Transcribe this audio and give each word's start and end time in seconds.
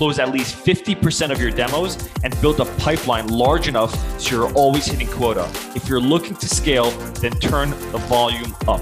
close 0.00 0.18
at 0.18 0.30
least 0.30 0.56
50% 0.64 1.30
of 1.30 1.38
your 1.38 1.50
demos, 1.50 1.98
and 2.24 2.40
build 2.40 2.58
a 2.58 2.64
pipeline 2.76 3.28
large 3.28 3.68
enough 3.68 3.92
so 4.18 4.34
you're 4.34 4.52
always 4.54 4.86
hitting 4.86 5.06
quota. 5.06 5.46
If 5.76 5.90
you're 5.90 6.00
looking 6.00 6.34
to 6.36 6.48
scale, 6.48 6.90
then 7.20 7.32
turn 7.32 7.68
the 7.92 7.98
volume 8.08 8.56
up. 8.66 8.80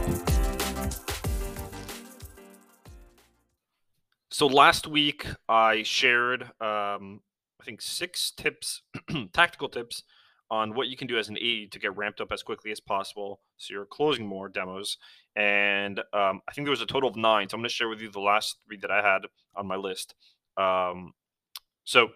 So 4.30 4.46
last 4.46 4.86
week 4.86 5.26
I 5.48 5.82
shared, 5.82 6.44
um, 6.60 7.20
I 7.60 7.64
think, 7.64 7.82
six 7.82 8.30
tips, 8.30 8.82
tactical 9.32 9.68
tips 9.68 10.04
on 10.52 10.72
what 10.72 10.86
you 10.86 10.96
can 10.96 11.08
do 11.08 11.18
as 11.18 11.28
an 11.28 11.36
AE 11.36 11.66
to 11.72 11.80
get 11.80 11.96
ramped 11.96 12.20
up 12.20 12.30
as 12.30 12.44
quickly 12.44 12.70
as 12.70 12.78
possible, 12.78 13.40
so 13.56 13.74
you're 13.74 13.86
closing 13.86 14.24
more 14.24 14.48
demos. 14.48 14.98
And 15.34 15.98
um, 16.12 16.42
I 16.48 16.52
think 16.52 16.64
there 16.64 16.70
was 16.70 16.80
a 16.80 16.86
total 16.86 17.10
of 17.10 17.16
nine. 17.16 17.48
So 17.48 17.56
I'm 17.56 17.60
going 17.60 17.68
to 17.68 17.74
share 17.74 17.88
with 17.88 18.00
you 18.00 18.08
the 18.08 18.20
last 18.20 18.58
three 18.64 18.76
that 18.76 18.90
I 18.92 19.02
had 19.02 19.22
on 19.56 19.66
my 19.66 19.74
list. 19.74 20.14
Um, 20.58 21.14
so 21.84 22.10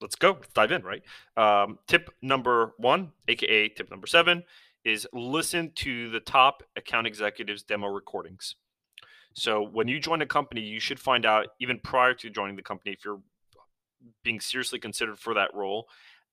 let's 0.00 0.16
go. 0.16 0.38
Dive 0.54 0.72
in. 0.72 0.82
Right. 0.82 1.02
Um, 1.36 1.78
tip 1.86 2.10
number 2.22 2.74
one, 2.78 3.12
aka 3.26 3.68
tip 3.68 3.90
number 3.90 4.06
seven, 4.06 4.44
is 4.84 5.06
listen 5.12 5.72
to 5.76 6.10
the 6.10 6.20
top 6.20 6.62
account 6.76 7.06
executives' 7.06 7.62
demo 7.62 7.88
recordings. 7.88 8.54
So 9.34 9.62
when 9.62 9.88
you 9.88 10.00
join 10.00 10.22
a 10.22 10.26
company, 10.26 10.62
you 10.62 10.80
should 10.80 10.98
find 10.98 11.24
out 11.24 11.48
even 11.60 11.78
prior 11.78 12.14
to 12.14 12.30
joining 12.30 12.56
the 12.56 12.62
company 12.62 12.92
if 12.92 13.04
you're 13.04 13.20
being 14.24 14.40
seriously 14.40 14.78
considered 14.78 15.18
for 15.18 15.34
that 15.34 15.54
role. 15.54 15.86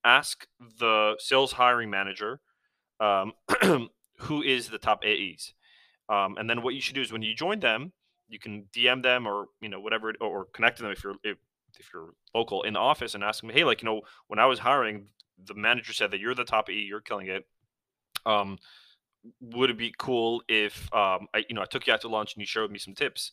Ask 0.04 0.48
the 0.80 1.16
sales 1.20 1.54
hiring 1.54 1.90
manager 1.90 2.40
um, 3.00 3.34
who 4.20 4.42
is 4.42 4.70
the 4.70 4.78
top 4.78 5.04
AEs, 5.04 5.54
um, 6.10 6.38
and 6.38 6.50
then 6.50 6.62
what 6.62 6.74
you 6.74 6.82
should 6.82 6.96
do 6.96 7.02
is 7.02 7.12
when 7.12 7.24
you 7.24 7.36
join 7.36 7.60
them, 7.60 7.92
you 8.28 8.40
can 8.40 8.66
DM 8.74 9.04
them 9.04 9.28
or 9.28 9.48
you 9.62 9.70
know 9.70 9.80
whatever 9.80 10.14
or 10.22 10.46
connect 10.54 10.78
to 10.78 10.84
them 10.84 10.92
if 10.92 11.04
you're 11.04 11.16
if, 11.24 11.38
if 11.80 11.90
you're 11.94 12.14
local 12.34 12.64
in 12.64 12.74
the 12.74 12.80
office 12.80 13.16
and 13.16 13.24
ask 13.24 13.42
them, 13.42 13.50
hey, 13.50 13.64
like 13.64 13.82
you 13.82 13.90
know 13.90 14.02
when 14.28 14.40
I 14.40 14.46
was 14.46 14.60
hiring, 14.60 15.08
the 15.46 15.54
manager 15.54 15.94
said 15.94 16.12
that 16.12 16.20
you're 16.20 16.36
the 16.36 16.46
top 16.46 16.70
AE, 16.70 16.74
you're 16.74 17.02
killing 17.02 17.28
it. 17.28 17.46
Um, 18.26 18.58
would 19.42 19.70
it 19.70 19.78
be 19.78 19.94
cool 19.98 20.44
if 20.48 20.92
um, 20.94 21.28
I, 21.34 21.46
you 21.50 21.56
know, 21.56 21.62
I 21.62 21.66
took 21.66 21.88
you 21.88 21.94
out 21.94 22.02
to 22.02 22.08
lunch 22.08 22.34
and 22.36 22.42
you 22.42 22.46
showed 22.46 22.72
me 22.72 22.80
some 22.80 22.94
tips, 22.94 23.32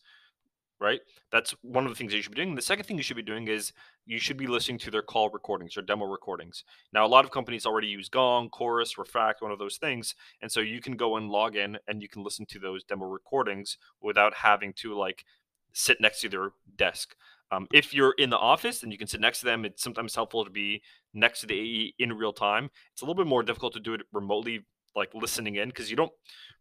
right? 0.83 1.01
That's 1.31 1.55
one 1.63 1.85
of 1.85 1.91
the 1.91 1.97
things 1.97 2.13
you 2.13 2.21
should 2.21 2.35
be 2.35 2.43
doing. 2.43 2.55
The 2.55 2.61
second 2.61 2.85
thing 2.85 2.97
you 2.97 3.03
should 3.03 3.17
be 3.17 3.23
doing 3.23 3.49
is 3.49 3.73
you 4.05 4.19
should 4.19 4.37
be 4.37 4.47
listening 4.47 4.79
to 4.79 4.91
their 4.91 5.03
call 5.03 5.31
recordings 5.31 5.77
or 5.77 5.83
demo 5.83 6.05
recordings. 6.05 6.65
Now, 6.93 7.07
a 7.07 7.09
lot 7.09 7.25
of 7.25 7.31
companies 7.31 7.65
already 7.65 7.87
use 7.87 8.09
Gong, 8.09 8.51
Chorus, 8.51 8.99
Refract, 8.99 9.41
one 9.41 9.53
of 9.53 9.59
those 9.59 9.77
things, 9.77 10.15
and 10.43 10.51
so 10.51 10.61
you 10.61 10.81
can 10.81 10.97
go 10.97 11.17
and 11.17 11.31
log 11.31 11.57
in 11.57 11.79
and 11.87 12.03
you 12.03 12.09
can 12.09 12.25
listen 12.25 12.45
to 12.47 12.59
those 12.59 12.85
demo 12.85 13.07
recordings 13.07 13.79
without 14.03 14.35
having 14.35 14.73
to 14.75 14.95
like 14.95 15.25
sit 15.73 16.01
next 16.01 16.21
to 16.21 16.29
their 16.29 16.51
desk. 16.77 17.15
Um, 17.51 17.67
if 17.73 17.93
you're 17.93 18.15
in 18.19 18.31
the 18.31 18.39
office 18.39 18.83
and 18.83 18.91
you 18.91 18.99
can 18.99 19.07
sit 19.07 19.21
next 19.21 19.41
to 19.41 19.45
them, 19.45 19.65
it's 19.65 19.83
sometimes 19.83 20.15
helpful 20.15 20.45
to 20.45 20.51
be 20.51 20.83
next 21.15 21.41
to 21.41 21.47
the 21.47 21.55
AE 21.55 21.95
in 21.99 22.15
real 22.15 22.33
time. 22.33 22.71
It's 22.93 23.03
a 23.03 23.05
little 23.05 23.23
bit 23.23 23.29
more 23.29 23.43
difficult 23.43 23.75
to 23.75 23.81
do 23.81 23.95
it 23.95 24.01
remotely 24.13 24.65
like 24.97 25.15
listening 25.15 25.57
in 25.57 25.69
because 25.69 25.91
you 25.91 25.97
don't 25.97 26.13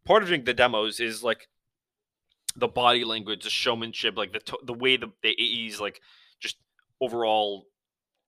part 0.06 0.24
of 0.24 0.30
doing 0.30 0.44
the 0.44 0.54
demos 0.54 1.00
is 1.00 1.24
like 1.24 1.48
the 2.56 2.68
body 2.68 3.04
language, 3.04 3.44
the 3.44 3.50
showmanship, 3.50 4.18
like 4.18 4.34
the 4.34 4.58
the 4.64 4.74
way 4.74 4.98
the, 4.98 5.12
the 5.24 5.36
AEs 5.40 5.80
like 5.80 6.02
just 6.40 6.58
overall 7.00 7.66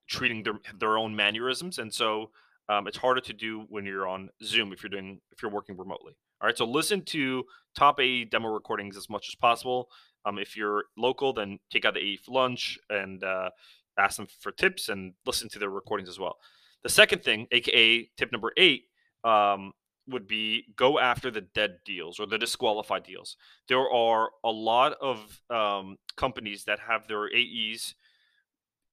treating 0.08 0.42
their 0.42 0.58
their 0.78 0.98
own 0.98 1.14
mannerisms, 1.14 1.78
and 1.78 1.92
so 1.92 2.30
um, 2.68 2.86
it's 2.86 2.98
harder 2.98 3.20
to 3.20 3.32
do 3.32 3.66
when 3.68 3.84
you're 3.84 4.06
on 4.06 4.30
Zoom 4.42 4.72
if 4.72 4.82
you're 4.82 4.90
doing 4.90 5.20
if 5.32 5.42
you're 5.42 5.50
working 5.50 5.76
remotely. 5.76 6.14
All 6.40 6.46
right, 6.46 6.56
so 6.56 6.64
listen 6.64 7.02
to 7.06 7.44
top 7.76 8.00
AE 8.00 8.26
demo 8.26 8.48
recordings 8.48 8.96
as 8.96 9.08
much 9.08 9.28
as 9.28 9.34
possible. 9.34 9.88
Um, 10.26 10.38
if 10.38 10.56
you're 10.56 10.84
local, 10.96 11.32
then 11.32 11.58
take 11.70 11.84
out 11.84 11.94
the 11.94 12.00
AE 12.00 12.16
for 12.16 12.32
lunch 12.32 12.78
and 12.90 13.22
uh, 13.22 13.50
ask 13.98 14.16
them 14.16 14.26
for 14.40 14.52
tips 14.52 14.88
and 14.88 15.12
listen 15.26 15.48
to 15.50 15.58
their 15.58 15.70
recordings 15.70 16.08
as 16.08 16.18
well. 16.18 16.36
The 16.82 16.88
second 16.88 17.22
thing, 17.22 17.46
aka 17.50 18.08
tip 18.16 18.32
number 18.32 18.52
eight, 18.56 18.84
um, 19.22 19.72
would 20.08 20.26
be 20.26 20.64
go 20.76 20.98
after 20.98 21.30
the 21.30 21.40
dead 21.40 21.78
deals 21.84 22.20
or 22.20 22.26
the 22.26 22.38
disqualified 22.38 23.04
deals. 23.04 23.36
There 23.68 23.90
are 23.90 24.30
a 24.44 24.50
lot 24.50 24.94
of 25.00 25.40
um, 25.50 25.96
companies 26.16 26.64
that 26.64 26.78
have 26.80 27.08
their 27.08 27.26
AEs 27.26 27.94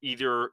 either 0.01 0.51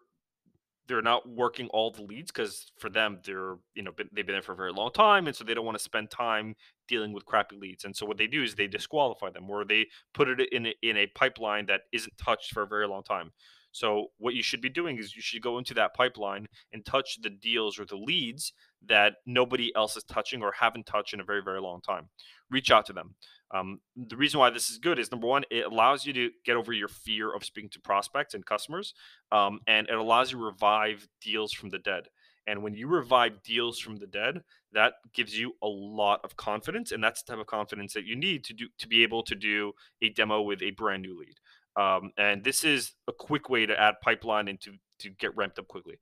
they're 0.89 1.03
not 1.03 1.29
working 1.29 1.69
all 1.69 1.91
the 1.91 2.03
leads 2.03 2.33
because 2.33 2.73
for 2.79 2.89
them 2.89 3.21
they're 3.25 3.57
you 3.75 3.83
know 3.83 3.93
been, 3.93 4.09
they've 4.13 4.27
been 4.27 4.35
there 4.35 4.43
for 4.43 4.53
a 4.53 4.57
very 4.57 4.73
long 4.73 4.91
time 4.91 5.27
and 5.27 5.37
so 5.37 5.45
they 5.45 5.55
don't 5.55 5.67
want 5.67 5.77
to 5.77 5.85
spend 5.85 6.11
time 6.11 6.57
dealing 6.89 7.13
with 7.13 7.27
crappy 7.27 7.57
leads 7.57 7.85
and 7.85 7.95
so 7.95 8.07
what 8.07 8.17
they 8.17 8.27
do 8.27 8.43
is 8.43 8.55
they 8.55 8.67
disqualify 8.67 9.31
them 9.31 9.49
or 9.49 9.65
they 9.65 9.87
put 10.15 10.29
it 10.29 10.41
in 10.53 10.67
a, 10.67 10.75
in 10.83 10.97
a 10.97 11.07
pipeline 11.09 11.67
that 11.67 11.83
isn't 11.93 12.17
touched 12.19 12.53
for 12.53 12.63
a 12.63 12.67
very 12.67 12.89
long 12.89 13.03
time 13.03 13.31
so 13.79 14.07
what 14.19 14.35
you 14.35 14.43
should 14.43 14.61
be 14.61 14.69
doing 14.69 14.99
is 14.99 15.15
you 15.15 15.23
should 15.23 15.41
go 15.41 15.57
into 15.57 15.73
that 15.75 15.95
pipeline 15.95 16.47
and 16.73 16.85
touch 16.85 17.19
the 17.23 17.31
deals 17.31 17.79
or 17.79 17.85
the 17.85 17.97
leads 17.97 18.53
that 18.85 19.15
nobody 19.25 19.73
else 19.77 19.97
is 19.97 20.03
touching 20.03 20.43
or 20.43 20.53
haven't 20.53 20.85
touched 20.85 21.15
in 21.15 21.21
a 21.21 21.25
very 21.25 21.43
very 21.43 21.61
long 21.61 21.81
time. 21.81 22.09
Reach 22.51 22.73
out 22.73 22.87
to 22.87 22.93
them. 22.93 23.15
Um, 23.55 23.81
the 23.97 24.17
reason 24.17 24.41
why 24.41 24.51
this 24.51 24.69
is 24.69 24.79
good 24.79 24.99
is 24.99 25.13
number 25.13 25.29
one, 25.29 25.45
it 25.51 25.65
allows 25.65 26.05
you 26.05 26.13
to 26.13 26.31
get 26.45 26.57
over 26.57 26.73
your 26.73 26.89
fear 26.89 27.33
of 27.33 27.45
speaking 27.45 27.71
to 27.71 27.81
prospects 27.81 28.35
and 28.35 28.45
customers, 28.45 28.95
um, 29.31 29.61
and 29.67 29.89
it 29.89 29.95
allows 29.95 30.33
you 30.33 30.39
to 30.39 30.45
revive 30.45 31.09
deals 31.23 31.53
from 31.53 31.71
the 31.71 31.79
dead. 31.79 32.09
And 32.49 32.63
when 32.63 32.75
you 32.75 32.89
revive 32.89 33.43
deals 33.43 33.79
from 33.79 33.97
the 33.97 34.07
dead, 34.07 34.41
that 34.73 34.95
gives 35.13 35.39
you 35.39 35.53
a 35.63 35.69
lot 35.69 36.21
of 36.25 36.37
confidence, 36.37 36.93
and 36.93 37.05
that's 37.05 37.23
the 37.23 37.33
type 37.33 37.41
of 37.41 37.47
confidence 37.47 37.93
that 37.93 38.07
you 38.07 38.17
need 38.17 38.43
to 38.45 38.55
do 38.55 38.67
to 38.79 38.89
be 38.89 39.03
able 39.03 39.23
to 39.23 39.35
do 39.35 39.73
a 40.03 40.09
demo 40.09 40.41
with 40.43 40.63
a 40.63 40.71
brand 40.71 41.03
new 41.03 41.19
lead. 41.19 41.37
Um, 41.79 42.11
and 42.19 42.43
this 42.43 42.65
is 42.65 42.93
a 43.07 43.13
quick 43.13 43.49
way 43.49 43.65
to 43.65 43.81
add 43.81 44.01
pipeline 44.03 44.49
and 44.49 44.61
to, 44.63 44.73
to 44.99 45.11
get 45.11 45.37
ramped 45.37 45.61
up 45.61 45.69
quickly. 45.69 45.99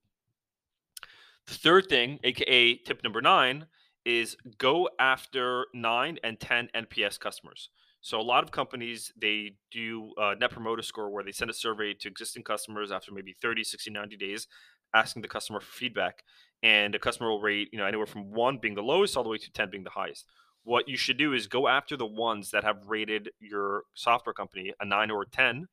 The 1.47 1.54
third 1.54 1.88
thing, 1.88 2.19
aka 2.25 2.76
tip 2.76 3.04
number 3.04 3.20
nine, 3.20 3.66
is 4.06 4.37
go 4.56 4.88
after 4.98 5.66
nine 5.75 6.19
and 6.25 6.41
10 6.41 6.70
NPS 6.75 7.20
customers. 7.20 7.69
So 8.00 8.19
a 8.19 8.22
lot 8.22 8.42
of 8.42 8.53
companies 8.53 9.12
they 9.20 9.56
do 9.70 10.12
a 10.16 10.34
net 10.37 10.50
promoter 10.50 10.82
score 10.82 11.10
where 11.10 11.25
they 11.25 11.32
send 11.32 11.50
a 11.50 11.54
survey 11.54 11.93
to 11.93 12.08
existing 12.08 12.44
customers 12.44 12.91
after 12.91 13.12
maybe 13.12 13.34
30, 13.43 13.64
60, 13.64 13.91
90 13.91 14.16
days, 14.16 14.47
asking 14.94 15.22
the 15.22 15.28
customer 15.28 15.60
for 15.60 15.72
feedback. 15.72 16.22
And 16.62 16.94
the 16.94 16.98
customer 16.98 17.28
will 17.28 17.43
rate, 17.43 17.69
you 17.70 17.78
know, 17.78 17.84
anywhere 17.84 18.06
from 18.06 18.32
one 18.32 18.58
being 18.58 18.75
the 18.75 18.82
lowest 18.82 19.16
all 19.16 19.25
the 19.25 19.28
way 19.28 19.38
to 19.38 19.53
10 19.53 19.70
being 19.70 19.84
the 19.84 19.91
highest. 19.91 20.25
What 20.66 20.88
you 20.88 20.97
should 20.97 21.16
do 21.16 21.32
is 21.32 21.47
go 21.47 21.69
after 21.69 21.97
the 21.97 22.04
ones 22.04 22.50
that 22.50 22.65
have 22.65 22.88
rated 22.88 23.31
your 23.38 23.84
software 23.94 24.32
company 24.32 24.75
a 24.81 24.84
nine 24.84 25.12
or 25.12 25.22
a 25.22 25.27
10 25.28 25.69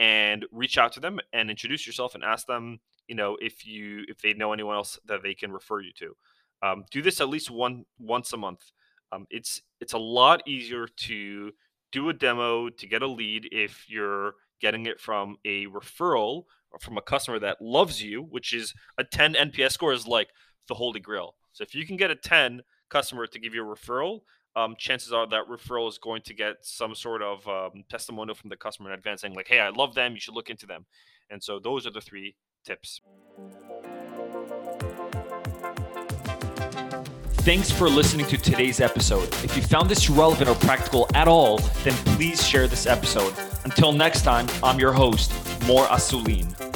and 0.00 0.44
reach 0.50 0.76
out 0.76 0.90
to 0.94 1.00
them 1.00 1.20
and 1.32 1.50
introduce 1.50 1.86
yourself 1.86 2.16
and 2.16 2.24
ask 2.24 2.48
them, 2.48 2.80
you 3.06 3.14
know, 3.14 3.36
if 3.40 3.64
you 3.64 4.04
if 4.08 4.20
they 4.20 4.34
know 4.34 4.52
anyone 4.52 4.74
else 4.74 4.98
that 5.06 5.22
they 5.22 5.34
can 5.34 5.52
refer 5.52 5.80
you 5.80 5.92
to. 6.00 6.16
Um, 6.64 6.84
do 6.90 7.00
this 7.00 7.20
at 7.20 7.28
least 7.28 7.48
one 7.48 7.84
once 8.00 8.32
a 8.32 8.36
month. 8.36 8.72
Um, 9.12 9.28
it's 9.30 9.62
it's 9.80 9.92
a 9.92 9.98
lot 9.98 10.42
easier 10.48 10.88
to 10.88 11.52
do 11.92 12.08
a 12.08 12.12
demo 12.12 12.70
to 12.70 12.86
get 12.88 13.02
a 13.02 13.06
lead 13.06 13.48
if 13.52 13.88
you're 13.88 14.34
getting 14.60 14.86
it 14.86 15.00
from 15.00 15.36
a 15.44 15.66
referral 15.66 16.46
or 16.72 16.80
from 16.80 16.98
a 16.98 17.02
customer 17.02 17.38
that 17.38 17.62
loves 17.62 18.02
you, 18.02 18.22
which 18.22 18.52
is 18.52 18.74
a 18.98 19.04
10 19.04 19.34
NPS 19.34 19.70
score 19.70 19.92
is 19.92 20.08
like 20.08 20.30
the 20.66 20.74
holy 20.74 20.98
grail. 20.98 21.36
So 21.52 21.62
if 21.62 21.72
you 21.72 21.86
can 21.86 21.96
get 21.96 22.10
a 22.10 22.16
10 22.16 22.62
customer 22.94 23.26
to 23.26 23.38
give 23.40 23.54
you 23.54 23.62
a 23.68 23.76
referral, 23.76 24.20
um, 24.54 24.76
chances 24.78 25.12
are 25.12 25.26
that 25.26 25.48
referral 25.48 25.88
is 25.88 25.98
going 25.98 26.22
to 26.22 26.32
get 26.32 26.56
some 26.62 26.94
sort 26.94 27.22
of 27.22 27.46
um, 27.48 27.82
testimonial 27.90 28.36
from 28.36 28.50
the 28.50 28.56
customer 28.56 28.92
in 28.92 28.94
advance 28.98 29.22
saying 29.22 29.34
like, 29.34 29.48
"Hey, 29.48 29.58
I 29.58 29.70
love 29.70 29.94
them. 29.94 30.12
You 30.14 30.20
should 30.20 30.34
look 30.34 30.48
into 30.48 30.66
them." 30.66 30.86
And 31.28 31.42
so 31.42 31.58
those 31.58 31.86
are 31.86 31.90
the 31.90 32.00
three 32.00 32.36
tips. 32.64 33.00
Thanks 37.48 37.70
for 37.70 37.90
listening 37.90 38.26
to 38.26 38.38
today's 38.38 38.80
episode. 38.80 39.28
If 39.44 39.56
you 39.56 39.62
found 39.62 39.90
this 39.90 40.08
relevant 40.08 40.48
or 40.48 40.54
practical 40.54 41.08
at 41.14 41.28
all, 41.28 41.58
then 41.82 41.94
please 42.16 42.46
share 42.46 42.68
this 42.68 42.86
episode. 42.86 43.34
Until 43.64 43.92
next 43.92 44.22
time, 44.22 44.46
I'm 44.62 44.78
your 44.78 44.92
host, 44.92 45.32
Mor 45.66 45.84
Asulin. 45.86 46.73